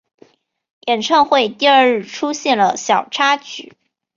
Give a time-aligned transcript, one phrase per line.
[0.87, 3.77] 演唱会第二日出现了小插曲。